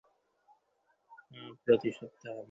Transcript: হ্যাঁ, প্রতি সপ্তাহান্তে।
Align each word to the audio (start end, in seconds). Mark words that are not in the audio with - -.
হ্যাঁ, 1.31 1.51
প্রতি 1.63 1.89
সপ্তাহান্তে। 1.91 2.39